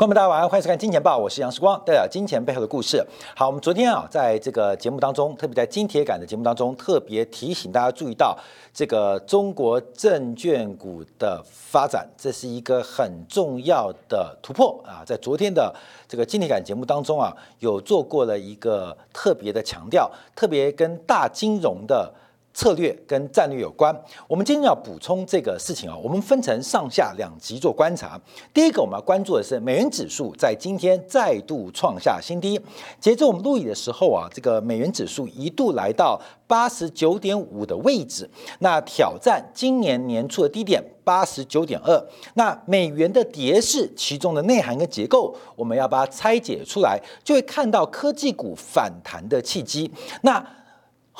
[0.00, 3.06] 观众们，大家晚上欢迎收看《金钱报》，我是杨世光，带来金钱背后的故事。
[3.36, 8.34] 好，我们昨天啊，在这个节目当中，特别在金铁杆的节目当中，特别提醒大家注意到
[8.72, 15.04] 这个中国证券股的发展，这是一个很重要的突破啊。
[15.04, 15.70] 在昨天的
[16.08, 22.10] 这个金铁杆节目当中啊，有做过了一个特别的强调，特别跟大金融的。
[22.52, 23.94] 策略跟战略有关，
[24.26, 28.20] 我们今天要补充这个事情啊，我们分成上下两集做观察。
[28.52, 32.60] 第一个，我们要关注的是美元指数在今天再度创下新低。
[32.98, 42.04] 截至我们录影的时候啊，这个美元指数一度来到八十九点五的位置，那挑战今年年初的低点八十九点二。
[42.34, 49.90] 那美元的跌势其中的内涵跟结构，我们要把它拆解出来，就会看到科技股反弹的契机。
[50.22, 50.44] 那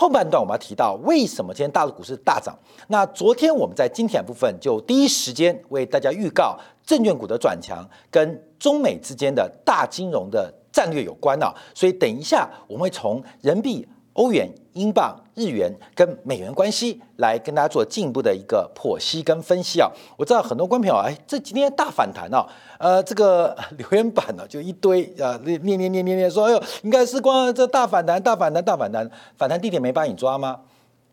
[0.01, 2.59] 后半段我们要提到为什么今天大陆股市大涨。
[2.89, 13.89] 那昨天我们在今天部分就第一时间为大家预告证券股的转强跟中美之间的大金融的战略有关啊，所以等一下我们会从人民币。
[14.15, 19.91] 欧元、英镑、日元跟美元关系，来跟大家做进一步的一个剖析跟分析啊！
[20.17, 22.47] 我知道很多观众朋友，哎，这今天大反弹哦，
[22.79, 30.61] 呃，这个留言板呢就一堆啊，念念念念念说，哎呦，应该是光这大反弹、大反弹、大反弹，反弹地点没帮你抓吗？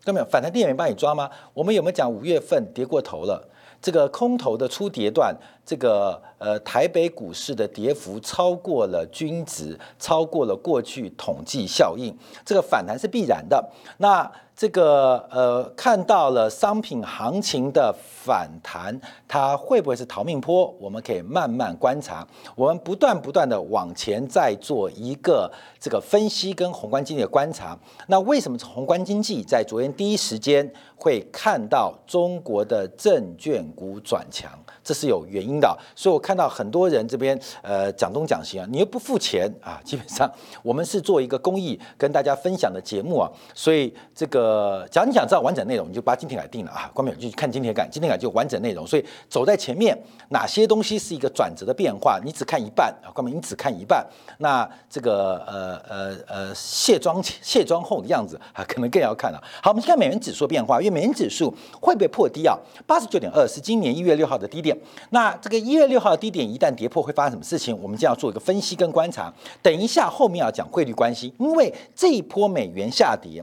[0.05, 0.25] 看到没有？
[0.25, 1.29] 反弹地点没帮你抓吗？
[1.53, 3.47] 我们有没有讲五月份跌过头了？
[3.81, 5.35] 这个空头的初跌段。
[5.67, 12.15] 这个呃，台北股市的跌幅超过了均值，超过了过去统计效应，
[12.45, 13.69] 这个反弹是必然的。
[13.97, 20.73] 那这个呃，看到了商品行情的反弹，它会不会是逃命坡？
[20.79, 22.25] 我们可以慢慢观察。
[22.55, 27.77] 我们不断不断的往前再做一个这个分析跟宏观经济的观察。
[28.07, 34.51] 那为什么宏观经济在昨天第一时间会看到中国的证券股转强？
[34.83, 40.31] 这是有原因的，所以我看到很多人这边呃讲东讲西啊，你又不付钱啊，基本上
[40.63, 49.97] 我们是做一个公益跟大家分享的节目啊， 所以这个假如你想知道完整内容，你就把今天改定了啊， 关众就看今天改，今天改就完整内容，所以走在前面，
[50.29, 54.05] 哪些东西是一个转折的变化，你只看一半啊，关众你只看一半，
[54.39, 59.41] 那这个呃呃呃卸妆卸妆后的样子啊，可能更要看了。
[59.61, 62.57] 好，我们先看美元指数变化，因为美元指数会不会破低啊？
[62.85, 64.77] 八十九点二是今年一月六号的低点。
[65.09, 67.73] 那这个一月六号的低点一旦跌破，会发生什么事情？
[67.81, 69.33] 我们将要做一个分析跟观察。
[69.61, 73.41] 等一下后面要讲汇率关系，因为这一波美元下跌，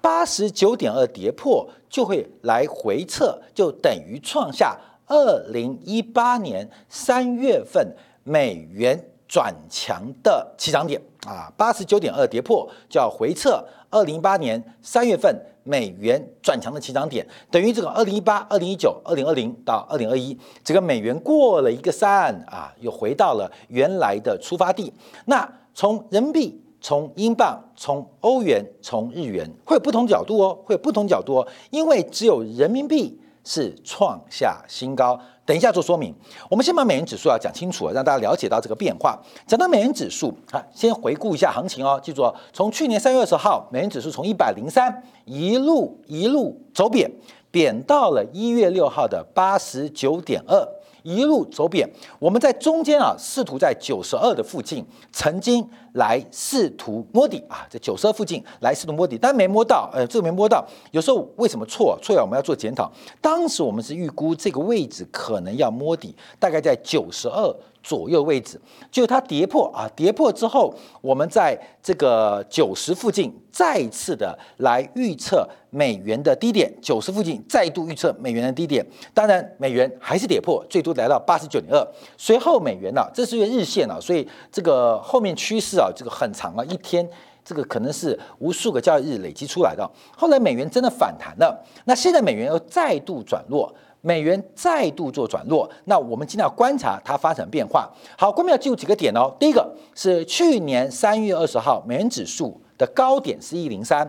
[0.00, 4.76] 八十九点二跌破就会来回撤，就等于创下
[5.06, 7.94] 二零一八年三月份
[8.24, 15.34] 美元转强的起涨点啊，八十九点二跌破就要回撤二零一八年三月份。
[15.66, 24.92] 美元转强的起涨点，等于这个二零一八、二零一九、二零二零到二零二一，这个美元过了一个山啊，又回到了原来的出发地。
[25.24, 35.18] 那从人民币、从英镑、从欧元、从日元，会有不同角度哦，会有不同角度哦，因为只有人民币是创下新高。
[35.46, 36.14] 等一下做说明，
[36.48, 39.20] 我们先把美元指数要讲清楚，让大家了解到这个变化。
[39.46, 47.10] 讲到美元指数啊，先回顾一下行情哦，记住哦，从去年三月二十号，美元指数从一百零三一路一路走贬，
[47.50, 50.66] 贬到了一月六号的八十九点二。
[51.02, 51.86] 一路走贬，
[52.18, 54.82] 我们在中间啊，试图在九十二的附近，
[55.12, 60.64] 曾经来试图摸底啊，在九十二附近来试图摸底，但没摸到，呃，这个没摸到。
[60.92, 61.98] 有时候为什么错？
[62.00, 62.90] 错了我们要做检讨。
[63.20, 67.54] 当时我们是预估这个位置可能要摸底，大概在九十二。
[67.84, 68.58] 左右位置，
[68.90, 78.82] 就它跌破啊，跌破之后，我们在这个九十附近再次的来预测美元的低点，九十附近再度预测美元的低点，
[79.12, 81.86] 当然美元还是跌破，最多来到八十九点二。
[82.16, 87.08] 随后美元呢，这是一个日线啊，所以这个后面趋势啊，这个很长啊，一天
[87.44, 89.88] 这个可能是无数个交易日累积出来的。
[90.16, 93.72] 后来美元真的反弹了，那现在美元又再度转弱。
[94.06, 97.90] 美元再度做转弱，那我们今天要观察它发生变化。
[98.18, 99.34] 好，关键要记住几个点哦。
[99.40, 104.06] 第一个是去年三月二十号美元指数的高点是一零三，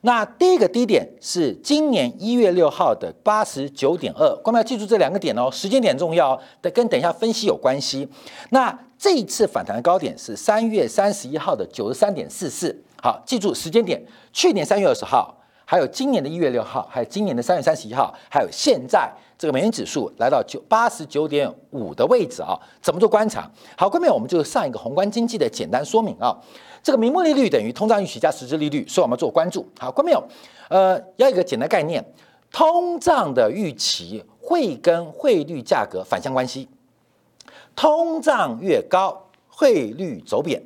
[0.00, 4.28] 那第一个低点是今年一月六号的八十九点二。
[4.42, 6.36] 关键要记住这两个点哦，时间点重要，
[6.74, 8.08] 跟等一下分析有关系。
[8.50, 12.74] 那这一次反弹的高点是三月三十一号的九十三点四四。
[13.02, 14.02] 好，记住时间点，
[14.32, 19.12] 去年三月二十号，还有今年的一月六号，还有今年的三月三十一号，还有现在。
[19.38, 23.46] 这个美元指数来到九八十九点五的位置啊，怎么做观察？
[23.76, 26.34] 好，各位，我们就上一个宏观经济的简单说明啊。
[26.82, 29.68] 这个名目利率等于通胀预期加实质利率，所以我们做关注。
[29.78, 30.16] 好，各位，
[30.70, 32.02] 呃，要一个简单概念，
[32.50, 36.66] 通胀的预期会跟汇率价格反向关系。
[37.76, 40.60] 通胀越高，汇率走贬。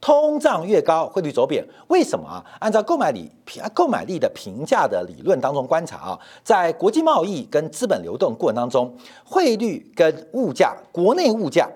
[0.00, 2.44] 通胀越高，汇率走贬，为什么啊？
[2.58, 8.92] 按照购买力评购买力的评价的理论当中观察啊，在国际贸易跟资本流动过程当中，
[9.24, 11.70] 汇率跟物价，国内物价，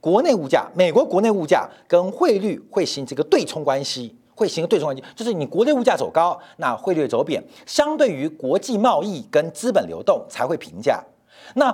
[0.00, 11.00] 国内物价，美国国内物价跟汇率会形成一个对冲关系，会形成对冲关系，就是你国内物价走高，那汇率走贬，相对于国际贸易跟资本流动才会平价，
[11.54, 11.72] 那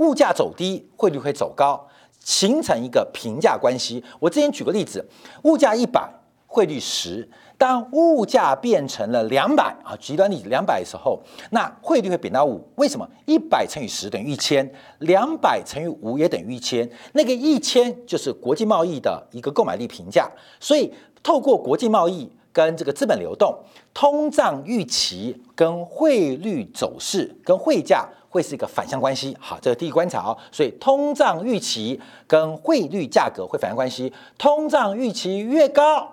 [0.00, 1.86] 物价走低，汇率会走高。
[2.22, 4.04] 形成一个平价关系。
[4.18, 5.02] 我之前举个例子，
[5.44, 6.06] 物价一百，
[6.46, 7.26] 汇率十。
[7.56, 11.18] 当物价变成了两百啊，极端例子两百的时候，
[11.50, 12.62] 那汇率会贬到五。
[12.76, 13.08] 为什么？
[13.24, 16.86] 一百乘以十等于一千，两百乘以五也等于一千。
[17.14, 20.30] 那个一千就是国际贸易的一个购买力平价。
[20.58, 20.92] 所以，
[21.22, 23.58] 透过国际贸易跟这个资本流动、
[23.94, 28.06] 通胀预期跟汇率走势跟汇价。
[28.30, 30.38] 会是一个反向关系，好，这是第一观察哦。
[30.52, 36.08] 所以通胀预期跟汇率价格会反向关系，通胀预期越高，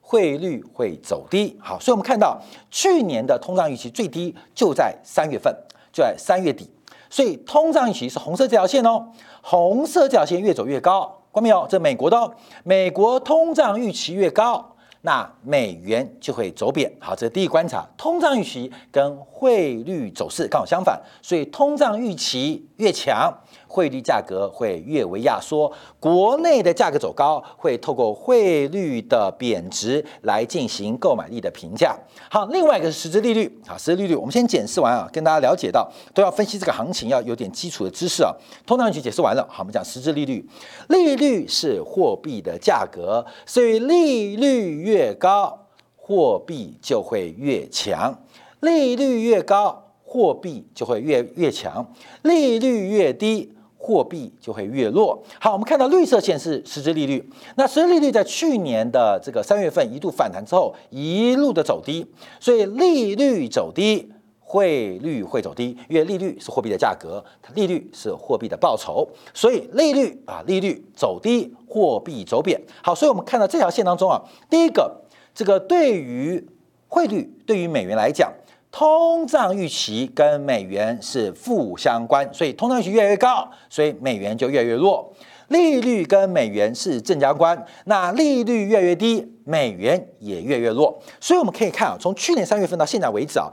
[0.00, 1.56] 汇率会走低。
[1.62, 2.38] 好，所以我们看到
[2.72, 5.54] 去年的通胀预期最低就在三月份，
[5.92, 6.68] 就在三月底。
[7.08, 9.06] 所以通胀预期是红色这条线哦，
[9.40, 11.64] 红色这条线越走越高，关没有？
[11.70, 12.30] 这美国的，
[12.64, 14.69] 美国通胀预期越高。
[15.02, 17.86] 那美元就会走贬，好，这是第一观察。
[17.96, 23.32] 通胀预期跟汇率走势刚好相反，所以通胀预期越强。
[23.70, 31.96] 汇率价格会越为压缩，国内的价格走高，会透过汇率的贬值来进行购买力的评价。
[32.28, 38.34] 好，另外一个是实质利率，好，实质利率我们先解释完啊，跟大家了解到都要分析这个行情，要有点基础的知识啊。
[38.66, 40.44] 通胀预期解释完了，好，我们讲实质利率，
[40.88, 48.20] 利率是货币的价格，所以利率越高，货币就会越强，
[48.58, 51.86] 利率越高，货币就会越越强，
[52.22, 53.54] 利率越低。
[53.82, 55.18] 货币就会越弱。
[55.40, 62.06] 好，我们看到绿色线是实质利率，那实质利率在去年的这个三月份一度反弹之后，一路的走低，
[62.38, 67.24] 所以利率走低，汇率会走低，因为利率是货币的价格，
[67.54, 72.60] 利率是货币的报酬，所以利率啊，利率走低，货币走贬。
[72.82, 75.00] 好，所以我们看到这条线当中啊，第一个，
[75.34, 76.46] 这个对于
[76.86, 78.30] 汇率，对于美元来讲。
[78.72, 85.12] 通胀预期跟美元是负相关，所以通胀预期越来越高，所以美元就越来越弱。
[85.48, 91.02] 利率跟美元是正相关，那利率越来越低，美元也越来越弱。
[91.20, 93.50] 所以我们可以看啊，从去年三月份到现在为止啊。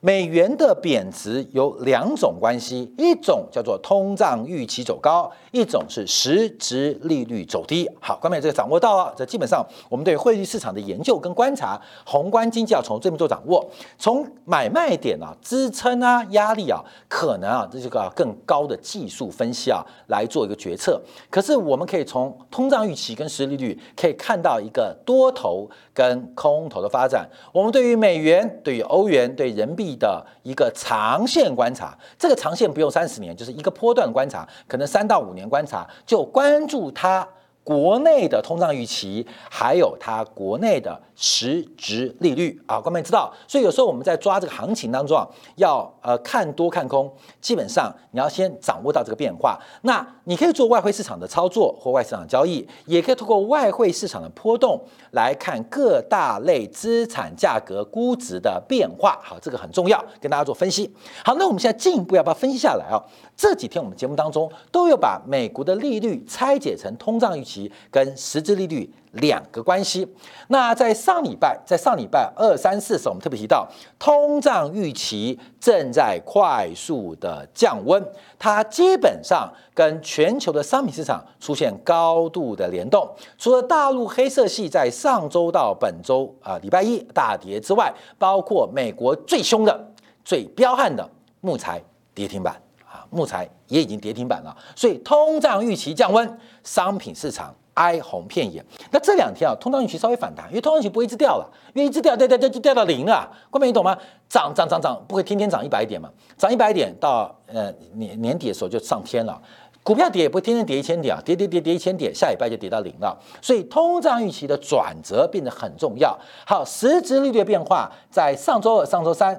[0.00, 7.88] 美元的贬值有两种关系，一种叫做通胀预期走高，一种是实质利率走低。
[7.98, 13.66] 好，关美这个掌握到了，这基本上我们对汇率市场的研究跟观察，宏观经济要从这边做掌握，
[13.98, 21.00] 从买卖点啊、支撑啊、压力啊，可能啊这是个更高的技术分析啊来做一个决策。
[21.30, 27.26] 可是我们可以从通胀预期跟实利率可以看到一个多头跟空头的发展。
[27.52, 29.85] 我们对于美元、对于欧元、对人民币。
[29.94, 37.28] 的一个长线观察，这个长线不用三十年，就是一个波段观察，可能三到五年观察，就关注它。
[37.62, 49.58] 国内的通胀预期，还有它国内的实质利率啊，观众知道，所以有时候我们在抓这个行情当中啊，要呃看多看空，基本上你要先掌握到这个变化。
[49.82, 54.78] 那你可以做外汇市场的操作或外市场交易，也可以通过外汇市场的波动
[55.12, 59.18] 来看各大类资产价格估值的变化。
[59.22, 60.94] 好，这个很重要，跟大家做分析。
[61.24, 63.00] 好，那我们现在进一步要不要分析下来啊？
[63.34, 70.06] 这几天我们节目当中都有把美国的利率拆解成通胀预期跟实质利率两个关系。
[70.48, 73.64] 那在上礼拜，在上礼拜二三四时，我们特别提到，
[73.96, 78.04] 通胀预期正在快速的降温，
[78.36, 83.08] 它基本上跟全球的商品市场出现高度的联动。
[83.38, 89.88] 除了大陆黑色系在上周到本周啊礼拜一大跌之外，包括美国最凶的、
[90.24, 91.08] 最彪悍的
[91.40, 91.80] 木材
[92.12, 93.06] 跌停板啊。
[93.10, 98.62] 木材也已经跌停板了，所以通胀预期降温，商品市场哀鸿遍野。
[98.90, 103.30] 那这两天啊，通胀预期稍微反弹，因为通胀预期不会一直掉了，因为一直掉掉掉掉就掉到零了。
[103.50, 103.96] 冠冕你懂吗？
[104.28, 106.10] 涨涨涨涨，不会天天涨一百点嘛？
[106.36, 109.40] 涨一百点到呃年年底的时候就上天了。
[109.82, 113.16] 股票跌也不会天天跌一千点啊，跌跌跌跌一千点，下礼拜就跌到零了。
[113.40, 116.18] 所以通胀预期的转折变得很重要。
[116.44, 119.38] 好，实质利率的变化在上周二、上周三、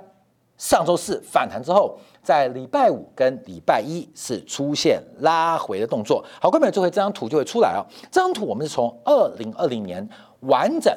[0.58, 1.98] 上周四反弹之后。
[2.28, 6.22] 在礼拜五跟礼拜一是出现拉回的动作。
[6.42, 7.80] 好，各位，这回这张图就会出来啊。
[8.12, 10.06] 这张图我们是从二零二零年
[10.42, 10.94] 完整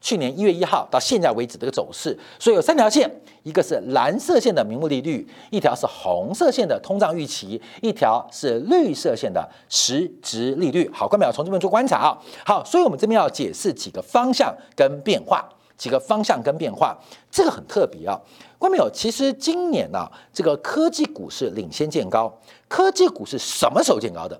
[0.00, 3.10] 去年一月一号到现在为止这个走势，所以有三条线，
[3.42, 10.88] 一个是蓝色线的名目利率，一条是红色线的通胀预期，一条是绿色线的实质利率。
[10.94, 12.16] 好，观众从这边做观察啊。
[12.46, 15.44] 好，所以我们这边要解释几个方向跟变化，
[15.78, 16.98] 几个方向跟变化，
[17.30, 18.20] 这个很特别啊。
[18.58, 24.38] 观众其实今年呢，这个科技股是领先见高，科技股是什么时候见高的？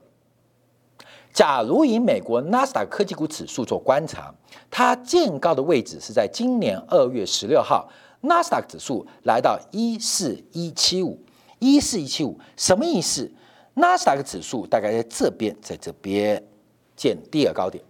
[1.32, 4.34] 假如以美国纳斯达克科技股指数做观察，
[4.70, 7.88] 它见高的位置是在今年二月十六号，
[8.22, 11.20] 纳斯达克指数来到一四一七五，
[11.60, 13.30] 一四一七五什么意思？
[13.74, 16.42] 纳斯达克指数大概在这边，在这边
[16.96, 17.84] 见第二高点，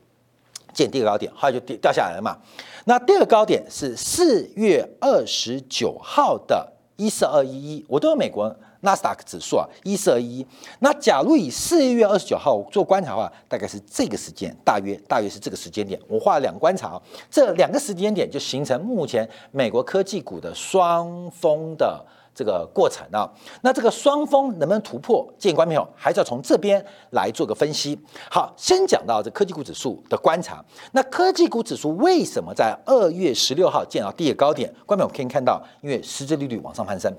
[0.79, 2.37] 见第二高点，后来就跌掉下来了嘛。
[2.85, 8.55] 那第二高点是四月二十九号的一四二一一，我都有美国。
[8.81, 10.47] 纳斯达克指数啊，一四二一一。
[10.79, 16.01] 那假如以四月二十九号做观察的话，大概是这个时间，大约大约是这个时间点。
[16.07, 16.97] 我画了两个观察，
[17.29, 22.01] 这两个时间点就形成目前美国科技股的双峰的。
[22.39, 23.29] 这个过程啊，
[23.63, 25.29] 那这个双峰能不能突破？
[25.37, 26.81] 建议观众朋友还是要从这边
[27.11, 27.99] 来做个分析。
[28.31, 30.65] 好，先讲到这科技股指数的观察。
[30.93, 34.73] 那科技股指数为什么在二月十六号见到第一个高点？
[34.87, 37.13] 观众朋友可以看到，因为实质利率往上攀升，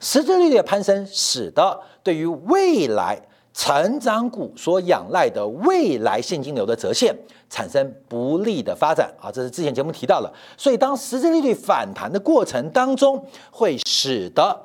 [0.00, 3.18] 实质利率的攀升使得对于未来。
[3.58, 7.12] 成长股所仰赖的未来现金流的折现
[7.50, 10.32] 产生不利的发展啊，这是之前节目提到了。
[10.56, 14.64] 所以当实质利率反弹的过程当中，会使得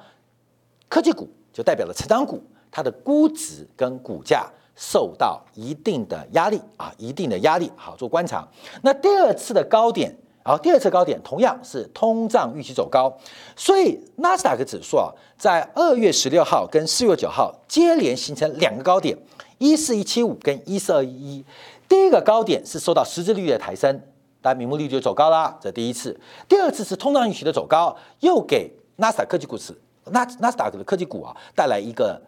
[0.88, 7.72] 科技股就代表了成长股，它的估值跟股价受到一定的压力啊，一定的压力。
[7.76, 8.48] 好做观察。
[8.84, 10.16] 那第二次的高点。
[10.46, 13.12] 好，第二次高点同样是通胀预期走高，
[13.56, 19.18] 所以纳斯达克指数啊，在二月十六号跟四月九号接连形成两个高点，
[19.58, 21.46] 一四一七五跟一四二一一。
[21.88, 24.02] 第一个高点是受到实质利率的抬升，
[24.42, 26.20] 但名目利率就走高啦，这第一次。
[26.50, 29.74] 第二次是通胀预期的走高，又给纳斯达克科技股市
[30.08, 32.22] 纳纳斯达克的科技股啊带来一个。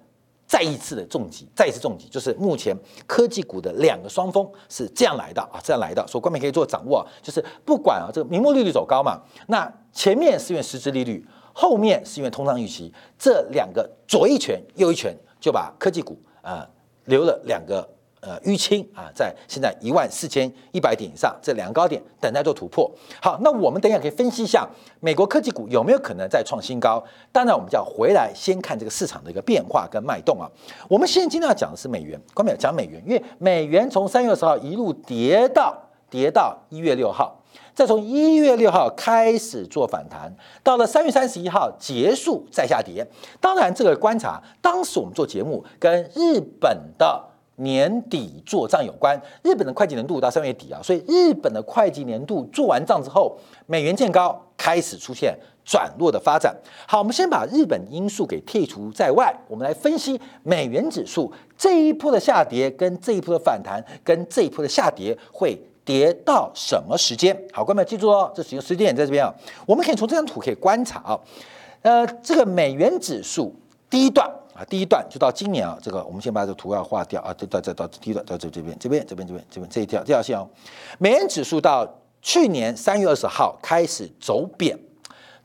[0.47, 2.75] 再一次的重击，再一次重击，就是目前
[3.07, 6.05] 科技股的两个双峰是这样来的啊，这样来的。
[6.07, 16.67] 所以，观众可以做掌握，就是不管啊，这个名目利率走高嘛，那前面是因为实质利率，后面是因为通胀预期，这两个左一拳右一拳，就把科技股啊
[17.05, 17.94] 留了两个。
[18.25, 22.89] 呃，淤青啊，在现在一万四千一百点以上，这两个高点等待做突破。
[23.21, 24.67] 好，那我们等一下可以分析一下
[24.99, 27.03] 美国科技股有没有可能再创新高。
[27.31, 30.49] 当然，我们就要回来先看这个市场的一个变化跟脉动啊。
[30.89, 32.99] 我们现在今天要讲的是美元，关没有讲美元？
[33.05, 35.77] 因为美元从三月二十号一路跌到
[36.09, 37.39] 跌到一月六号，
[37.75, 43.05] 再从一月六号开始做反弹，到了三月三十一号结束再下跌。
[43.39, 47.23] 当然，这个观察当时我们做节目跟日本的。
[47.57, 55.33] 年底做账有关，日本的会计年度到三月底啊，所以日本的会计年度做完账之后，美元见高，开始出现
[55.63, 56.53] 转弱的发展。
[56.85, 67.33] 好，我们先把日本因素给剔除在外，我们来分析美元指数这一波的下跌跟这一波的反弹跟这一波的下跌会跌到什么时间？
[67.53, 69.33] 好，观众们记住哦，这使用时间点在这边啊，
[69.65, 71.19] 我们可以从这张图可以观察啊，
[71.83, 73.55] 呃，这个美元指数
[73.89, 74.29] 第一段。
[74.55, 80.47] 啊，第一段就到今年啊，这个我们先把这个图要画掉啊，到到到到第一段到这这边这边这边这边这边这一条这条线哦，
[80.97, 81.85] 美元指数到
[82.21, 84.79] 去年三月二十号开始走贬，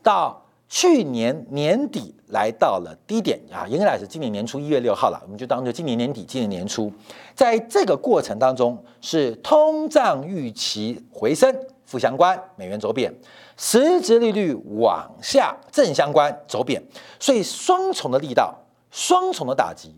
[0.01, 6.89] 到去年年底来到了低点啊，应该来是今年年初一月六号了，我们就当做今年年底今年年初，
[7.35, 11.53] 在这个过程当中是通胀预期回升
[11.83, 13.13] 负相关，美元走贬，
[13.57, 16.81] 实质利率往下正相关走贬，
[17.19, 18.57] 所以双重的力道。
[18.91, 19.95] 双重的打击，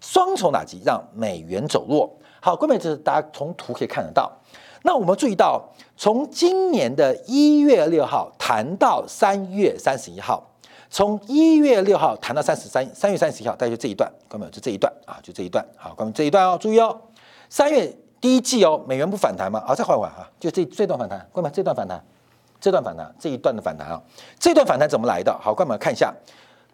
[0.00, 2.10] 双重打击让美元走弱。
[2.40, 4.32] 好，各位，这是大家从图可以看得到。
[4.84, 5.62] 那我们注意到，
[5.96, 10.42] 从今年的一月六号谈到三月三十一号，
[10.90, 15.64] 从一月六号谈到三十三三月三十一号，大概就这一段，各位，就这一段啊，就这一段。
[15.76, 17.00] 好，各位这一段哦，注意哦，
[17.48, 19.62] 三月第一季哦，美元不反弹吗？
[19.64, 22.04] 好，再缓缓啊，就这这段反弹，各位，这段反弹，
[22.60, 24.02] 这段反弹，这一段的反弹啊，
[24.40, 25.32] 这段反弹怎么来的？
[25.40, 26.12] 好，各位看一下。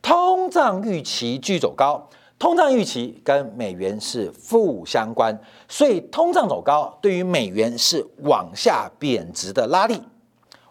[0.01, 5.37] 通胀预期继续走高，通胀预期跟美元是负相关，
[5.69, 10.01] 所以通胀走高对于美元是往下贬值的拉力，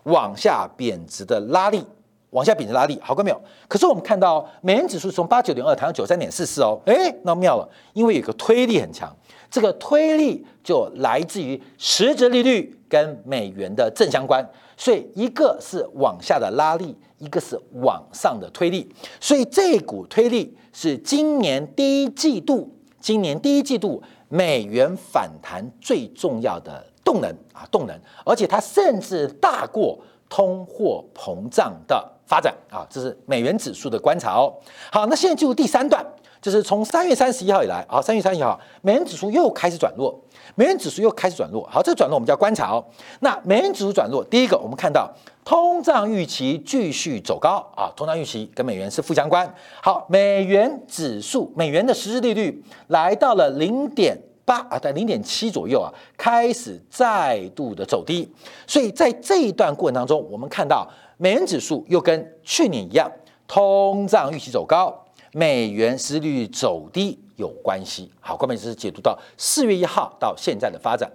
[0.03, 1.83] 往下贬值的拉力，
[2.31, 3.41] 往下贬值拉力，好看没有？
[3.67, 9.13] 可是我们看到美元指数从八九点二谈到九三点四四哦，哎，那妙了，因为有个推力很强，
[9.51, 14.47] 这个推力就来自于实质利率跟美元的正相关。
[14.79, 18.89] 所以一个是往下的拉力，一个是往上的推力。
[19.19, 29.97] 所以这股推力是今年第一季度，今年第一季度美元反弹最重要的动能啊，动能，而且它甚至大过
[30.29, 34.53] 通货膨胀的发展啊，这是美元指数的观察哦。
[34.91, 36.05] 好，那现在进入第三段，
[36.47, 40.17] 就是从三月三十一号以来啊，三月三十一号，美元指数又开始转弱，
[40.55, 41.67] 美元指数又开始转弱。
[41.69, 42.81] 好，这个转弱我们叫观察哦。
[43.19, 45.13] 那美元指数转弱，第一个我们看到
[45.43, 49.53] 通胀预期继续走高啊，通胀预期跟美元是负相关。
[49.83, 54.17] 好，美元指数，美元的实质利率来到了零点。
[54.45, 58.25] 八啊，在零点七左右啊，开始再度的走低，
[58.65, 60.87] 所以在这一段过程当中，我们看到
[61.17, 63.11] 美元指数又跟去年一样，
[63.45, 65.03] 通胀预期走高，
[65.37, 68.11] 美元失利率走低有关系。
[68.19, 71.07] 好，关键是解读到四月一号到现在的发展，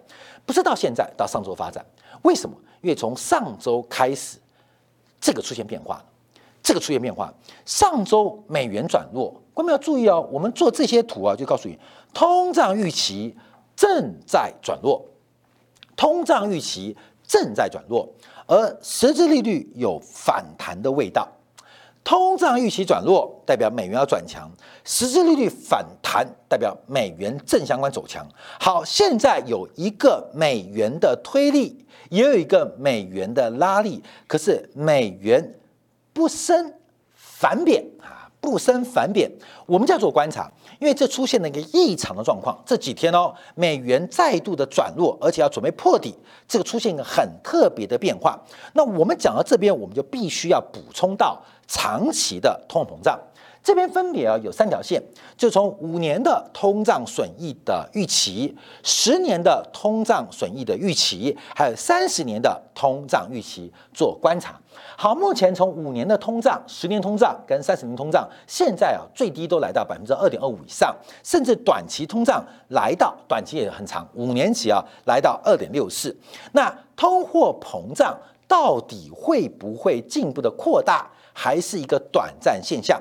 [0.47, 1.85] 不是到现在到上周发展，
[2.23, 2.57] 为什么？
[2.83, 4.39] 因为从上周开始，
[5.21, 6.01] 这个出现变化，
[6.63, 7.35] 这个出现变化，
[7.67, 9.35] 上周美元转弱。
[9.53, 11.77] 观众要注意哦，我们做这些图啊，就告诉你，
[12.15, 13.37] 通胀预期
[13.75, 15.05] 正在转弱，
[15.97, 18.09] 通胀预期正在转弱，
[18.47, 21.29] 而实质利率有反弹的味道。
[22.05, 24.51] 通胀预期转弱代表美元要转强，
[24.85, 28.27] 实质利率反弹代表美元正相关走强。
[28.59, 35.55] 好，现在有一个美元的推力，也有一个美元的拉力，可是美元
[36.13, 36.75] 不升
[37.15, 38.19] 反贬啊。
[38.43, 39.31] 不升反贬，
[39.67, 42.61] 我们叫做观察，因为这出现了一个异常的状况。
[42.67, 46.13] 这几天哦，美元再度的转弱，而且要准备破底，
[46.49, 48.37] 这个出现一个很特别的变化。
[48.73, 51.41] 那我们讲到这边，我们就必须要补充到
[51.73, 53.19] 长期的通货膨胀。
[53.65, 55.01] 这边分别啊有三条线，
[55.37, 58.53] 就从五年的通胀损益的预期、
[58.83, 64.61] 十年的通胀损益的预期，还有三十年的通胀预期做观察。
[64.97, 70.93] 好，目前从五年的通胀、十年通胀跟三十年通胀，现在啊最低都来到百分之二点二五以上，
[71.23, 76.17] 甚至短期通胀来到短期也很长，五年期啊来到二点六四。
[76.51, 78.19] 那通货膨胀
[78.49, 83.01] 到底会不会进一步的扩大，还是一个短暂现象？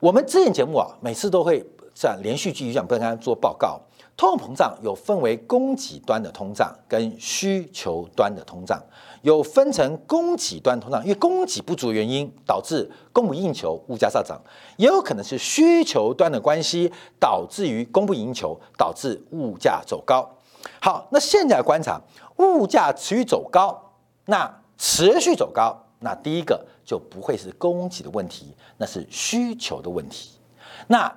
[0.00, 3.80] 我们之前节目啊，每次都会这样连续剧一样跟大家做报告。
[4.14, 8.80] 通货膨胀有分为供给端的通胀跟需求端的通胀，
[9.22, 14.36] 有分成供给端通胀，因为供给不足原因导致供不应求，物价上涨；
[14.76, 20.28] 也有可能是需求端的关系导致于供不应求，导致物价走高。
[20.80, 22.00] 好，那现在观察
[22.36, 23.94] 物价持续走高，
[24.26, 25.86] 那持续走高。
[26.02, 30.32] 那第一个就不会是供给的问题，那是需求的问题。
[30.88, 31.10] 那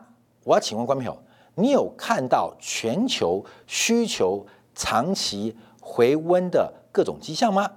[0.43, 1.21] 我要请问观众朋友，
[1.55, 4.45] 你有看到全球需求
[4.75, 7.69] 长期回温的各种迹象吗？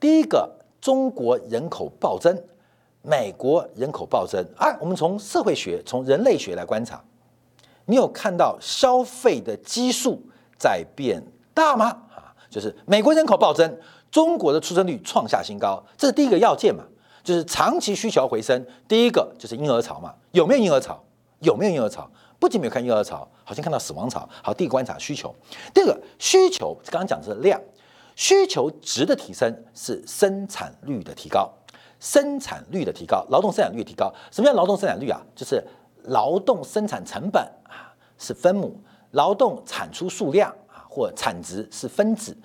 [0.00, 2.36] 第一个，中国人口暴增，
[3.02, 4.76] 美国人口暴增啊。
[4.80, 7.00] 我们从社会学、从人类学来观察，
[7.84, 10.20] 你有看到消费的基数
[10.58, 11.22] 在变
[11.54, 11.86] 大吗？
[12.14, 13.78] 啊，就是美国人口暴增。
[14.10, 16.82] 中国的出生率创下新高，这是第一个要件嘛，
[17.22, 18.64] 就是长期需求回升。
[18.88, 21.02] 第一个就是婴儿潮嘛，有没有婴儿潮？
[21.40, 22.10] 有没有婴儿潮？
[22.38, 24.28] 不仅没有看婴儿潮，好像看到死亡潮。
[24.42, 25.34] 好，第一个观察需求。
[25.74, 27.60] 第二个需求，刚刚讲的是量，
[28.16, 31.50] 需求值的提升是生产率的提高，
[32.00, 34.12] 生产率的提高，劳动生产率提高。
[34.30, 35.20] 什么叫劳动生产率啊？
[35.36, 35.62] 就是
[36.04, 42.36] 劳动生产成本啊是分母，劳动产出数量啊或产值是分子。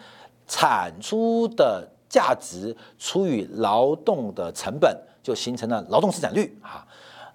[0.47, 6.85] 产出的价值除以劳动的成本，就形成了劳动生产率哈。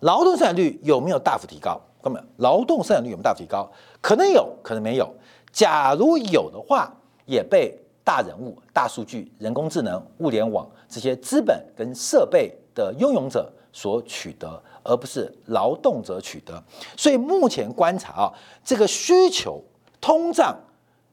[0.01, 1.79] 劳动生产率有没有大幅提高？
[2.01, 3.71] 各位，劳动生产率有没有大幅提高？
[4.01, 5.13] 可能有，可能没有。
[5.53, 6.91] 假如有的话，
[7.27, 16.63] 也被大人物、大数据、人工智能、物联网这些资本跟设备的拥有者所取得，而不是劳动者取得。
[16.97, 18.33] 所以目前观察啊，
[18.65, 19.63] 这个需求
[20.01, 20.57] 通胀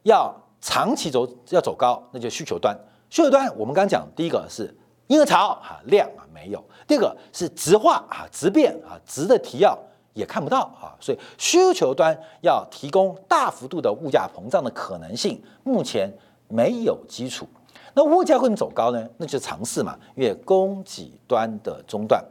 [0.04, 0.34] 要。
[0.68, 2.78] 长期走要走高，那就需求端。
[3.10, 4.70] 需求端我们刚讲，第一个是
[5.08, 9.80] 婴儿潮啊，量啊没有；第二个是值化啊，值变啊，值的提要
[10.14, 10.92] 也看不到啊。
[11.00, 16.12] 所以需求端要提供大幅度的物价膨胀的可能性，目前
[16.50, 17.48] 没有基础。
[17.94, 19.08] 那物价会走高呢？
[19.16, 22.22] 那就是尝试嘛，因为供给端的中断，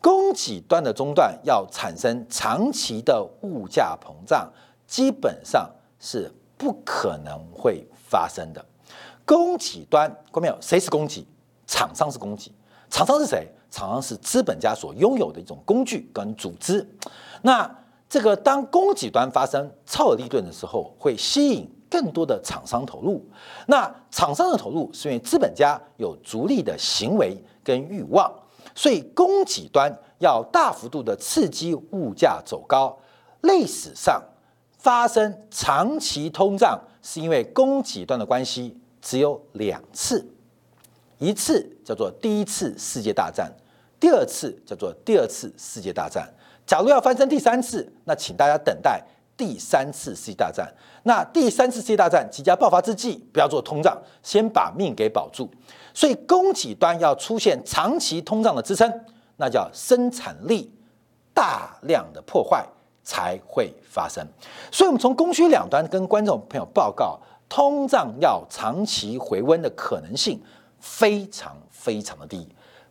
[0.00, 4.50] 供给端的中断要产生长期的物价膨胀，
[4.88, 5.70] 基本上
[6.00, 6.28] 是。
[6.56, 8.64] 不可能会发生的。
[9.24, 10.56] 供给端，看没有？
[10.60, 11.26] 谁是供给？
[11.66, 12.52] 厂商是供给。
[12.88, 13.48] 厂商是谁？
[13.70, 16.88] 厂商是资本家所拥有的一种工具跟组织。
[17.42, 17.68] 那
[18.08, 23.28] 这个当供给端发生超额利润的时候，会吸引更多的厂商投入。
[23.66, 28.32] 那厂商的投入是因为资本家有逐利的行为跟欲望，
[28.76, 32.96] 所以供给端要大幅度的刺激物价走高。
[33.42, 34.22] 历史上。
[34.86, 40.24] 发生长期通胀，是因为供给端的关系，只有两次，
[41.18, 43.52] 一次叫做第一次世界大战，
[43.98, 46.32] 第二次叫做第二次世界大战。
[46.64, 49.02] 假如要发生第三次，那请大家等待
[49.36, 50.72] 第三次世界大战。
[51.02, 55.50] 那第三次世界大战即将爆发之际，不要做通胀，先把命给保住。
[55.92, 58.88] 所以供给端要出现长期通胀的支撑，
[59.38, 60.72] 那叫生产力
[61.34, 62.64] 大量的破坏
[63.06, 64.26] 才会发生。
[64.72, 67.16] 所以，我们从供需两端跟观众朋友报告，
[67.48, 70.42] 通胀要长期回温的可能性
[70.80, 72.46] 非常非常的低。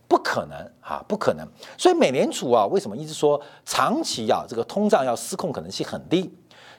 [0.08, 1.44] 不可能啊，不可能！
[1.76, 6.32] 所以美联储啊，为什么一直说长期啊这个通胀要失控可能性很低？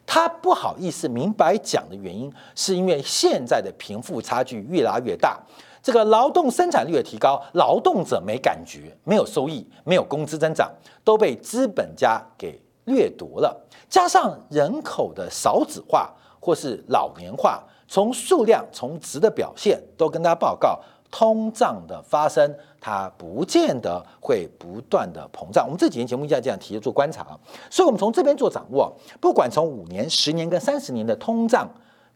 [0.05, 5.37] 他不好意思明白讲的原因，是因为现在的贫富差距越拉越大，
[5.83, 10.71] 这个劳动生产率的提高，劳动者没感觉，没有收益，没有工资增长，
[11.03, 13.55] 都被资本家给掠夺了。
[13.87, 20.77] 加上人口的少子化或是老年化，从数量从值的表现都跟大家报告。
[21.09, 25.63] 通胀的发生，它不见得会不断的膨胀。
[25.63, 27.25] 我们这几年节目一直这样提着做观察，
[27.71, 31.65] 所以我们从这边做掌握，不管从五年、十年跟三十年的通胀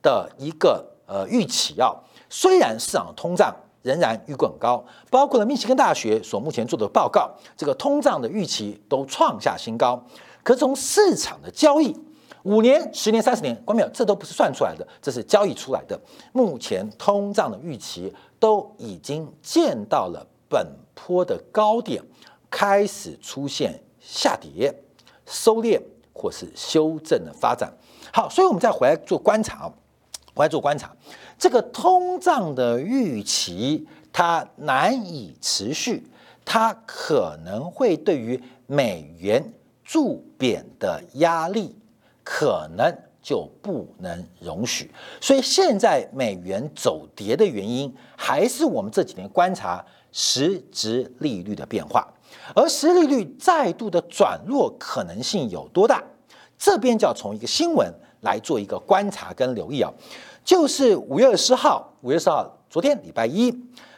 [0.01, 1.95] 的一个呃预期啊，
[2.29, 10.03] 虽然市场通胀仍然预估很高，包括了密歇根大学所目前做的报告，这个通胀的预期都创下新高，
[10.43, 11.95] 可是从市场的交易。
[12.43, 13.89] 五年、十年、三十年，关没有？
[13.89, 15.99] 这都不是算出来的，这是交易出来的。
[16.33, 22.03] 目前通胀的预期都已经见到了本坡的高点，
[22.49, 24.73] 开始出现下跌、
[25.27, 25.79] 收敛
[26.15, 27.71] 或是修正的发展。
[28.11, 29.71] 好，所以我们再回来做观察，
[30.33, 30.91] 回来做观察，
[31.37, 36.07] 这个通胀的预期它难以持续，
[36.43, 39.53] 它可能会对于美元
[39.91, 41.75] 铸贬的压力。
[42.23, 52.07] 可能就不能容许，所以现在美元走跌的原因，还是我们这几年观察实质利率的变化，
[52.55, 56.01] 而实利率再度的转弱可能性有多大？
[56.59, 59.91] 这边就要从一个新闻来做一个观察跟留意啊，
[60.45, 63.51] 就是五月二十号，五月二十号，昨天礼拜一，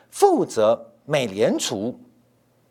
[0.09, 1.99] 负责美联储。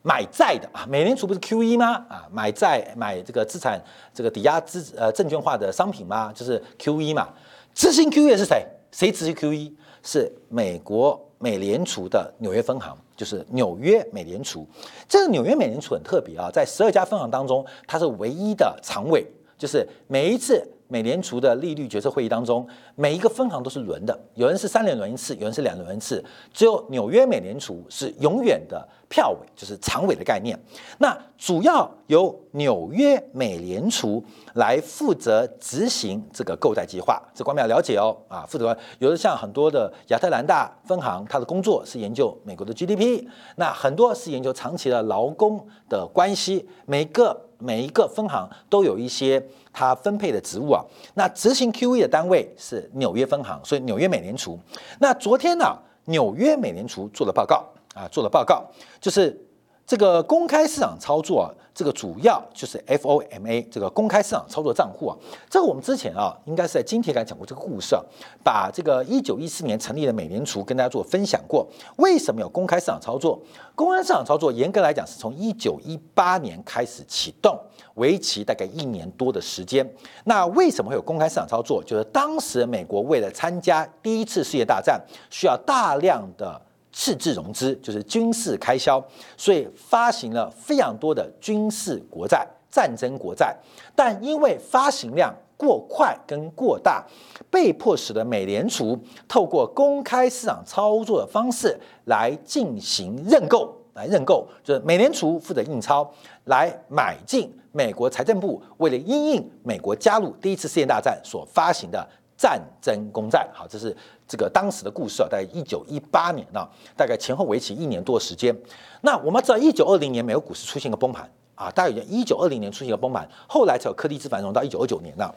[0.02, 1.94] 买债的啊，美联储不是 Q E 吗？
[2.08, 3.80] 啊，买债买这个资产
[4.12, 6.32] 这个抵押资呃证券化的商品吗？
[6.34, 7.28] 就是 Q E 嘛。
[7.74, 8.66] 执行 Q E 是谁？
[8.90, 9.76] 谁执行 Q E？
[10.02, 14.66] 是美国美联储的纽约分行，就是纽约美联储。
[15.08, 20.66] 这个纽约美联储很特别啊，在十二家分行当中，它是唯一的常委，就是每一次。
[20.92, 30.55] 美联储的利率决策会议当中，每一个分行都是轮的，有人是三连轮一次，有人是两轮一次，只有纽约美联储是永远的票委，就是常委的概念。
[30.98, 38.14] 那主要由纽约美联储来负责执行这个购债计划，这光要了解哦。
[38.28, 43.26] 啊，负责有的像很多的亚特兰大分行，它的工作是研究美国的 GDP，
[43.57, 47.48] 那很多是研究长期的劳工的关系，每个。
[47.62, 50.85] 每一个分行都有一些它分配的职务啊。
[51.14, 54.59] 那执行 QE 的单位是纽约分行，所以纽约美联储。
[54.98, 58.64] 那昨天呢，纽约美联储做了报告啊，做了报告，
[59.01, 59.38] 就是
[59.87, 61.48] 这个公开市场操作啊。
[61.74, 65.16] 这个主要就是 FOMA 这个公开市场操作账户啊，
[65.48, 68.02] 这个我们之前啊，应该是在今天才讲过这个故事啊，
[68.44, 71.66] 把这个一九一四年成立的美联储跟大家做分享过。
[71.96, 73.40] 为什么有公开市场操作？
[73.74, 77.58] 公开市场操作严格来讲是从一九一八年开始启动，
[77.94, 79.88] 为期大概一年多的时间。
[80.24, 81.82] 那为什么会有公开市场操作？
[81.82, 86.61] 就是当时美国为了参加第一次世界大战，需要大量的。
[86.92, 89.02] 赤字融资就是军事开销，
[89.37, 93.57] 所以发行了非常多的军事国债、战争国债，
[93.96, 97.02] 但因为发行量过快跟过大，
[97.50, 101.74] 被迫使得美联储透过公开市场操作的方式
[102.05, 106.09] 来进行认购，来认购，就是美联储负责印钞
[106.44, 112.07] 来买进美国财政部为了因应美国加入第一次世界大战所发行的。
[112.35, 113.96] 战争公债，好，这是
[114.33, 116.66] 这个当时的故事啊，在一九一八年呢，
[116.97, 118.57] 大概前后为期一年多的时间。
[119.03, 125.31] 那我们知道，一九二零年美国股市出现个崩盘啊，大概一九二零年出现个崩盘，后来才有科技之繁荣到一九二九年呢。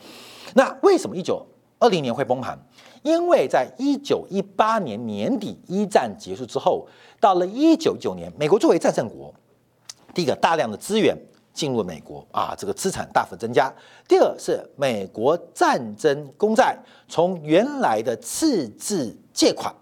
[0.54, 1.46] 那为什么一九
[1.78, 2.58] 二零年会崩盘？
[3.04, 6.88] 因为在一九一八年年底一战结束之后，
[7.20, 9.34] 到了一九九年，美国作为战胜国，
[10.14, 11.18] 第一个大量的资源。
[11.56, 13.74] 进入美国啊，这个资产大幅增加。
[14.08, 19.74] 第二是美国战争公债从原来的赤字借款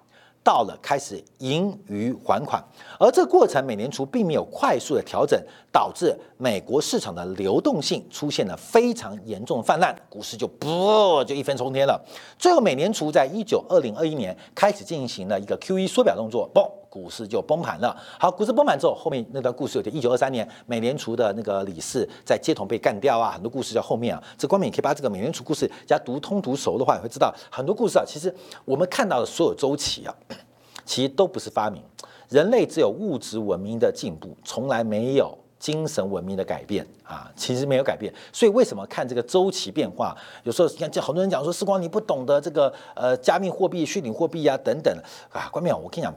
[0.43, 2.61] 到了开始盈余还款，
[2.99, 11.97] 而这个过程美联储并没有快速的调整，导致美国市场的流动性出现了非常严重的泛滥，股市就不就一飞冲天了。
[12.37, 17.97] 最后，美联储在一九二零二一年开始进行了一个 Q E 缩表动作，嘣，股市就崩盘了。
[18.19, 24.23] 好，股市崩盘之后，后面那段故事有点，一九二三年美联储的那个理事在街头被干掉啊，很多故事在后面啊。
[24.37, 28.03] 这光明可以把这个美联储故事加读通读熟的话，你会知道很多故事啊。
[28.05, 28.31] 其实
[28.63, 30.13] 我们看到的所有周期啊。
[30.85, 31.81] 其实都不是发明，
[32.27, 37.31] 人类只有物质文明的进步，从来没有精神文明的改变啊！
[37.37, 40.13] 其实没有改变，所以为什么看这个周期变化？
[40.43, 44.93] 有时候你看，就很多人讲说，时光你不懂得这个呃加密货币、虚拟货币啊等等
[45.31, 46.13] 啊，关淼，我跟你讲，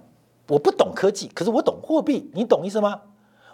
[0.48, 3.00] 我不懂科技，可是我懂货币，你懂意思吗？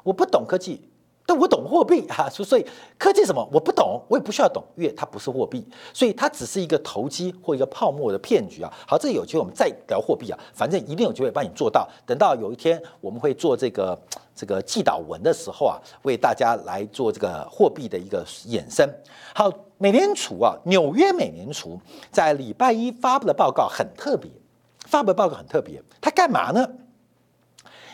[0.03, 0.89] 我不懂科技。
[1.25, 2.67] 但我懂货币 哈，所以
[2.99, 8.69] 科技什么我不懂，我也不需要懂，因为它不是货币，所以它只是一个投机或一个泡沫的骗局啊。
[8.85, 11.89] 好，这有机会我们再聊货币啊，反正一定有机会帮你做到。
[12.05, 13.97] 等到有一天我们会做这个
[14.35, 18.85] 这个记导文的时候啊，为大家来做这个货币的一个衍生。
[19.33, 24.29] 好，美联储啊，纽约美联储在礼拜一发布的报告很特别，
[24.87, 26.69] 发布的报告很特别，它干嘛呢？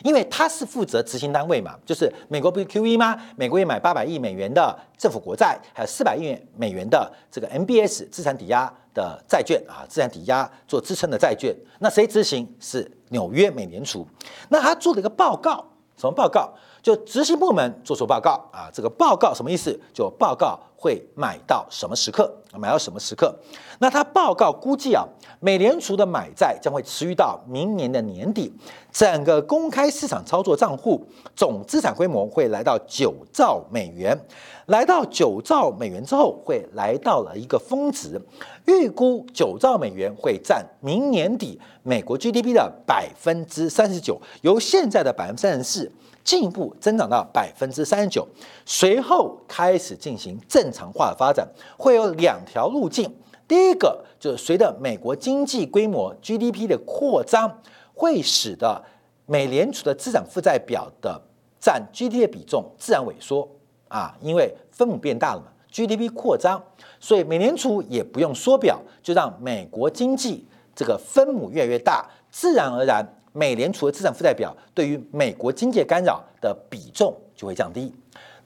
[0.05, 3.17] 因为他是负责执行单位嘛，就是美国不是 QE 吗？
[3.37, 11.55] 美国也买八百亿美元的政府国债，还有四百亿美元的这个 MBS 资产抵押的债券啊，资产抵押做支撑的债券。
[11.81, 12.49] 那谁执行？
[12.61, 14.07] 是纽约美联储。
[14.49, 15.65] 那他做了一个报告，
[15.97, 16.53] 什么报告？
[16.83, 19.79] 就执行部门做出报告啊，这个报告什么意思？
[19.93, 23.35] 就报告会买到什么时刻，买到什么时刻？
[23.81, 25.05] 那他报告估计啊，
[25.41, 28.53] 美联储的买债将会持续到明年的年底，
[28.93, 34.19] 整个公开市场操作账户总资产规模会来到九兆美元，
[34.67, 38.21] 来到九兆美元之后，会来到了一个峰值，
[38.67, 45.93] 预估九兆美元会占明年底美国 GDP 的百分之三十九，由现在的百分之三十四。
[46.29, 48.29] 进一步增长到百分之三十九，
[48.67, 53.11] 随后开始进行正常化的发展，会有两条路径。
[53.49, 57.63] 第一个就是随着美国经济规模 GDP 的扩张，
[57.95, 58.85] 会使得
[59.25, 61.19] 美联储的资产负债表的
[61.59, 63.49] 占 GDP 的比重自然萎缩
[63.89, 66.63] 啊，因为分母变大了嘛，GDP 扩张，
[67.01, 73.15] 所以美联储也不用缩表，就让美国经济这个分母越来越大，自然而然。
[73.33, 77.93] 美联储的资产负债表对于美国经济干扰的比重就会降低。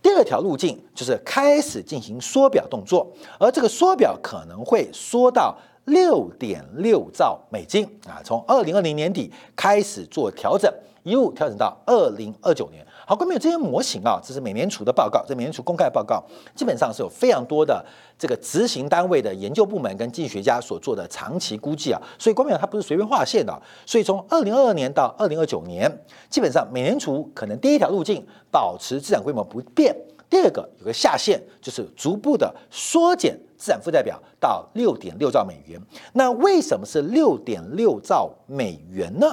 [0.02, 10.72] 第二条路径就是开始进行缩表动作，而这个缩表可能会缩到六点六兆美金啊，从二零二零年底开始做调整，
[11.04, 12.84] 一路调整到二零二九年。
[13.12, 17.84] 好，关于这些模型啊，这是美联储的报告，这美联储公开的报告，基本上是有非常多的
[18.18, 23.52] 这个执行单位的研究部门跟经济学家所做的长期估计啊，所以关淼它不是随便画线的，
[23.84, 25.94] 所以从二零二二年到二零二九年，
[26.30, 29.94] 基本上美联储可能第一条路径保持资产规模不变，
[30.30, 35.78] 第二个有个下限，就是逐步的缩减资产负债表到六点六兆美元。
[36.14, 39.30] 那为什么是六点六兆美元呢？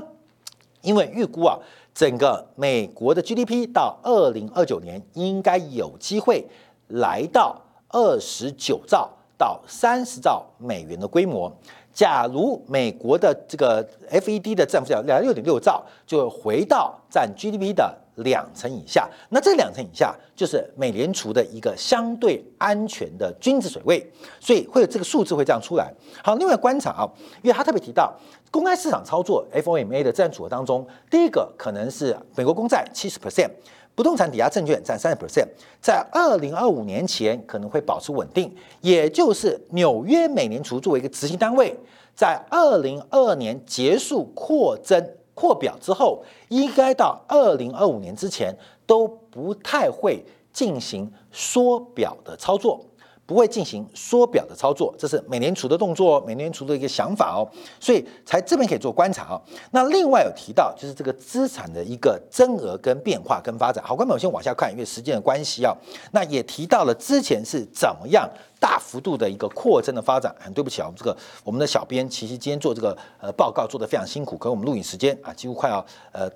[0.81, 1.57] 因为预估啊。
[1.99, 6.45] 整个美国的 GDP 到二零二九年应该有机会
[6.87, 11.51] 来到二十九兆到三十兆美元的规模。
[11.91, 24.05] 假如美国的这个 FED 的占负债两六点六兆，就回到占 GDP 的两成以下，那这两成以下就是美联储的一个相对安全的均值水位，
[24.39, 25.93] 所以会有这个数字会这样出来。
[26.23, 27.09] 好，另外观察啊，
[27.41, 28.13] 因为他特别提到。
[28.51, 33.47] 公开市场操作 FOMA 的占组合当中，第一个可能是美国公债七十 percent，
[33.93, 35.45] 不动产抵押证券占三十 percent，
[35.79, 38.51] 在二零二五年前可能会保持稳定，
[38.81, 41.77] 也就是纽约美联储作为一个执行单位，
[42.15, 44.99] 在二零二二年结束扩增
[45.39, 48.53] 扩表之后，应该到二零二五年之前
[48.85, 50.21] 都不太会
[50.51, 52.81] 进行缩表的操作。
[53.29, 57.45] 不会进行缩表的操作，这是美联储的动作，美联储的一个想法哦，
[57.79, 59.39] 所以才这边可以做观察哦。
[59.69, 63.83] 那另外有提到就是这个资产的一个增额跟变化跟发展。
[63.85, 65.71] 好，观众我先往下看，因为时间的关系啊。
[66.11, 68.27] 那也提到了之前是怎么样
[68.59, 70.35] 大幅度的一个扩增的发展。
[70.39, 76.27] 很对不起啊，我们这个我们的小编其实今天做这个呃报告做得非常辛苦，可我们录影时间啊几乎快要呃。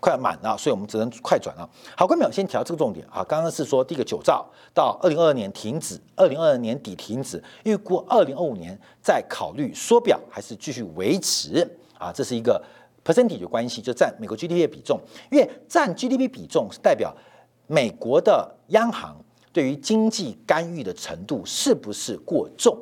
[0.00, 1.68] 快要满了，所以我们只能快转了。
[1.94, 3.22] 好，关淼先调这个重点啊。
[3.22, 12.10] 刚刚是说第一个九兆到二零二二年停止，二零二二年底停止，预估二零二五年再考虑缩表还是继续维持啊？
[12.10, 12.62] 这是一个
[13.04, 14.98] percentage 关系，就占美国 GDP 的比重，
[15.30, 17.14] 因为占 GDP 比重是代表
[17.66, 19.16] 美国的央行
[19.52, 22.76] 对于经济干预的程度是不是过重，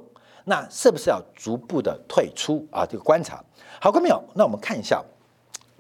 [0.45, 2.87] 那是不是要逐步的退出啊？
[2.87, 3.45] 这个观察
[3.81, 5.05] 好，关淼，那我们看一下。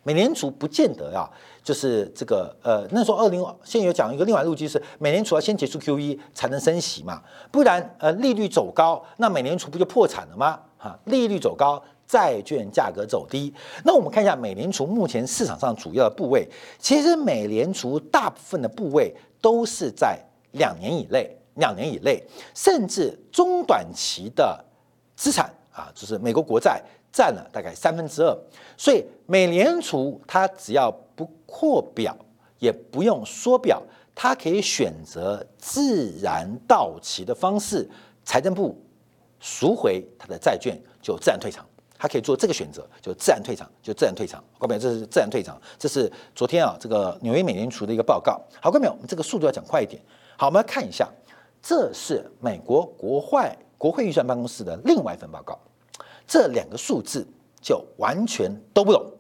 [0.08, 1.28] 美联储不见得啊，
[1.62, 10.58] 就是这个呃，那时候二零现在有讲一个另外路径是，美联储要先结束 QE 才能升息嘛，不然呃利率走高，那美联储不就破产了吗？
[10.78, 13.52] 哈，利率走高，债券价格走低。
[13.84, 20.18] 那我们看一下美联储目前市场上主要的部位，其实美联储大部分的部位都是在
[20.52, 22.18] 两年以内，两年以内，
[22.54, 24.64] 甚至中短期的
[25.14, 26.82] 资产啊，就是美国国债。
[27.12, 28.36] 占了大概三分之二，
[28.76, 32.16] 所以美联储它只要不扩表，
[32.58, 33.82] 也不用缩表，
[34.14, 37.88] 它可以选择自然到期的方式，
[38.24, 38.76] 财政部
[39.40, 41.66] 赎回它的债券就自然退场，
[41.96, 44.42] 它可以做这个选择，就自然退场，就自然退场。
[44.58, 48.40] 各位，这是自然退场，这是昨天啊这个纽约美联储的一个报告。
[48.60, 50.00] 好，各位，我们这个速度要讲快一点。
[50.36, 51.08] 好，我们来看一下，
[51.62, 55.58] 这是美国国会国会预算办公室的另外一份报告。
[56.28, 57.26] 这两个数字
[57.60, 59.10] 就完全都不懂，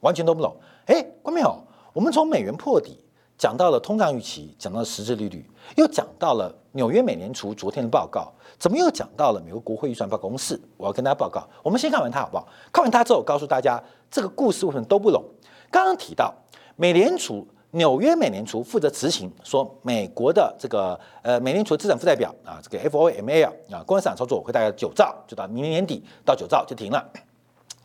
[0.00, 0.54] 完全都不懂。
[0.86, 1.56] 哎，关没有？
[1.92, 2.98] 我们从美元破底
[3.38, 10.60] 讲到了通胀预期，讲到了实质利率，又讲到了纽约美联储昨天的报告，怎么又讲到了美国国会预算办公室？
[10.76, 11.48] 我要跟大家报告。
[11.62, 12.48] 我们先看完它好不好？
[12.72, 15.24] 看完它之后，告诉大家这个故事为什么都不懂。
[15.70, 16.34] 刚刚提到
[16.76, 17.46] 美联储。
[17.72, 27.06] 纽约美联储负责执行，说美国的这个呃美联储资产负债表啊，这个 FOMA 啊，公开市场操作会大概九兆，就到明年年底到九兆就停了，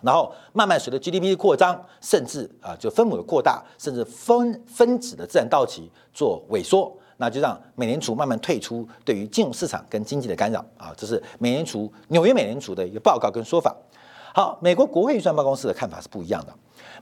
[0.01, 13.75] 然后慢慢随着 GDP 的扩张，甚至啊就分母的扩大，甚至分分子的自然到期做萎缩，那就让美联储慢慢退出对于金融市场跟经济的干扰啊，这是美联储纽约美联储的一个报告跟说法。
[14.35, 16.51] 好，美国国会预算办公室的看法是不一样的。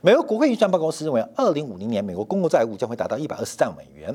[0.02, 4.14] 美国国会预算办公室认为，二零五零年美国公共债务将会达到一百二十兆美元，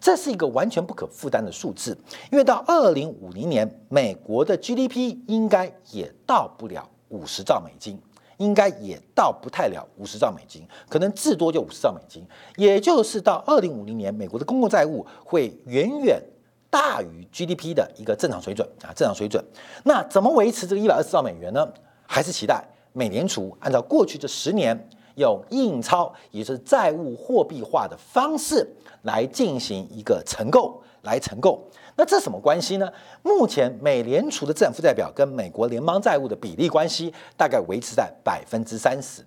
[0.00, 1.98] 这是一个完全不可负担的数字。
[2.30, 7.98] 因为到二零五零年，美国的 GDP 应该也到不了五十兆美金，
[8.36, 12.22] 应该也到不太了五十兆美金，可能至多就五十兆美金。
[12.54, 16.22] 也就是到二零五零年，美国的公共债务会远远
[16.70, 19.44] 大于 GDP 的一个正常水准啊，正常水准。
[19.82, 21.68] 那怎么维持这个一百二十兆美元呢？
[22.06, 22.62] 还是期待
[22.92, 28.68] 美联储按照过去这十年用印钞，也就是债务货币化的方式
[29.02, 31.62] 来进行一个承购，来承购。
[31.96, 32.92] 那这什么关系呢？
[33.22, 39.24] 目前美联储的资产负债表跟美国联邦债务的比例关系大概维持在百分之三十，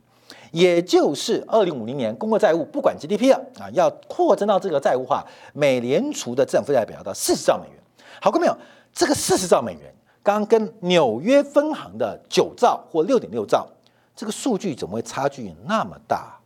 [0.52, 7.78] 也就是二零五零年公共债务不管 GDP 了啊，要扩增到这个债务化，美联储的资产负债表要到四十兆美元。
[8.20, 8.58] 好过没有？
[8.94, 9.94] 这个四十兆美元。
[10.28, 13.66] 刚跟纽约分行的九兆或六点六兆，
[14.14, 16.38] 这个数据怎么会差距那么大？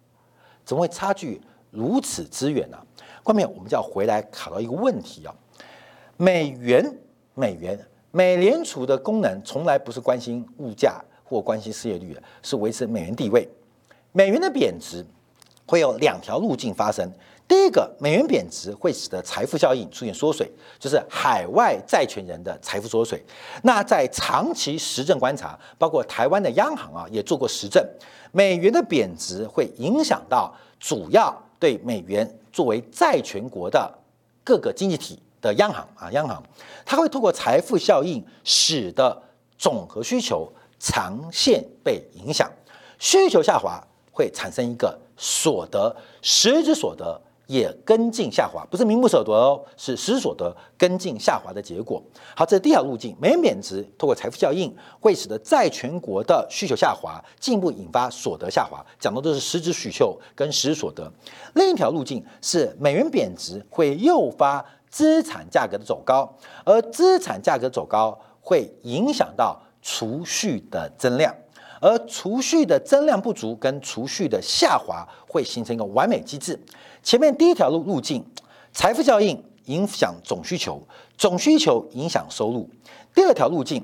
[0.64, 1.42] 怎么会差距
[1.72, 2.78] 如此之远呢？
[3.24, 5.34] 后面我们就要回来考到一个问题啊：
[6.16, 6.96] 美元，
[7.34, 13.50] 美元，美联储的功能从来不是关心物价或关心失业率，是维持美元地位。
[14.12, 15.04] 美元的贬值
[15.66, 17.12] 会有两条路径发生。
[17.52, 23.22] 第一个，美元贬值会使得财富效应出现缩水，就是海外债权人的财富缩水。
[23.64, 27.86] 那在长期实证观察，包括台湾的央行啊也做过实证，
[28.32, 33.94] 美元的贬值会影响到主要对美元作为债权国的
[34.46, 36.42] 各个经济体的央行啊，央行
[36.86, 39.22] 它会透过财富效应，使得
[39.58, 42.50] 总和需求长线被影响，
[42.98, 47.22] 需求下滑会产生一个所得实质所得。
[47.52, 52.02] 也跟进下滑，不是名目所得哦，是实所得跟进下滑的结果。
[52.34, 58.82] 好，这是第一条路径，美元贬值通过财富效应会使得债权国的需求下滑，进一步引发所得下滑。
[58.98, 61.12] 讲的都是实质需求跟实质所得。
[61.56, 66.34] 另一条路径是美元贬值会诱发资产价格的走高，
[66.64, 71.36] 而资产价格走高会影响到储蓄的增量。
[71.82, 76.58] 而储蓄的增量不足跟储蓄的下滑会形成一个完美机制。
[77.04, 78.24] 前面第一条路路径，
[78.72, 80.80] 财富效应影响总需求，
[81.18, 82.70] 总需求影响收入。
[83.14, 83.84] 第二条路径，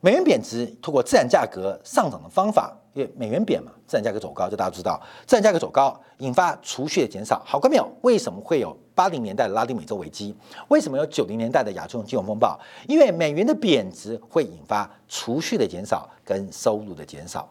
[0.00, 7.42] 美元贬值通过自然价格上涨的方法，因为美元贬嘛，自然价格走高，这大家知道，自然价格走高引发储蓄的减少。
[7.46, 7.90] 好，看没有？
[8.02, 10.34] 为什么会有八零年代拉丁美洲危机？
[10.66, 12.58] 为什么有九零年代的亚洲金融风暴？
[12.88, 17.48] 因为美元的贬值会引发储蓄的减少跟收入的减少，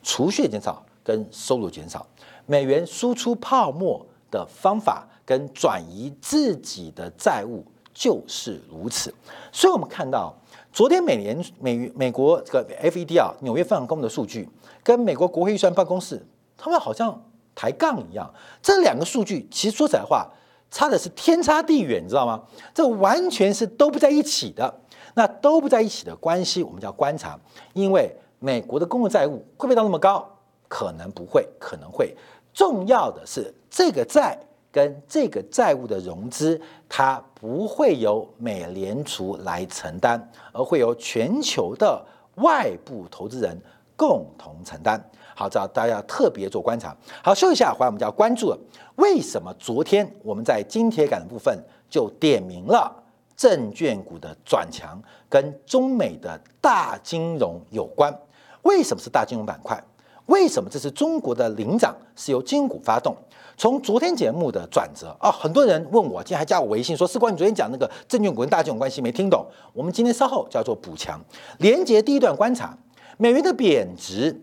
[0.00, 2.06] 储蓄的减少跟收入减少。
[2.46, 9.12] 美元输出泡沫的方法跟转移自己的债务就是如此，
[9.50, 10.32] 所以我们看到
[10.72, 14.48] 昨天美联美美国这个 FED 啊纽约分行公布的数据，
[14.84, 16.24] 跟美国国会预算办公室
[16.56, 17.20] 他们好像
[17.54, 18.32] 抬杠一样，
[18.62, 20.28] 这两个数据其实说实在话
[20.70, 22.42] 差的是天差地远，你知道吗？
[22.74, 24.74] 这完全是都不在一起的。
[25.14, 27.38] 那都不在一起的关系，我们叫观察，
[27.74, 30.26] 因为美国的公共债务会不会到那么高？
[30.68, 32.16] 可能不会，可能会。
[32.54, 34.38] 重要的是这个债
[34.70, 42.02] 跟这个债务的融资，它不会由美联储来承担，而会由全球的
[42.36, 43.54] 外部投资人
[43.94, 44.98] 共同承担。
[45.34, 46.96] 好，这大家要特别做观察。
[47.22, 48.58] 好，休息一下，回来我们就要关注了。
[48.96, 51.58] 为什么昨天我们在金铁杆的部分
[51.88, 52.90] 就点名了
[53.36, 58.16] 证券股的转强，跟中美的大金融有关？
[58.62, 59.82] 为什么是大金融板块？
[60.26, 63.16] 为什么这是中国的领涨是由金股发动？
[63.56, 71.20] 从昨天节目的转折啊，很多人问我，今天还加我微信说：“事关，你昨天讲那个证券股跟大金融关系没听懂。”我们今天稍后叫做补强，
[71.58, 72.76] 连接第一段观察，
[73.18, 74.40] 美元的贬值。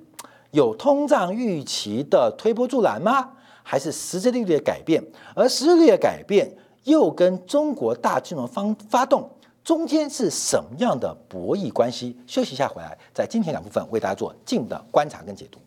[0.52, 3.30] 有通胀预期的推波助澜吗？
[3.64, 5.04] 还是实质利率的改变？
[5.36, 6.52] 而实质利率的改变
[6.86, 9.30] 又跟中国大金融方发动
[9.64, 12.18] 中间是什么样的博弈关系？
[12.26, 15.60] 休息一下回来，在今天两部分为大家做进一步的观察跟解读。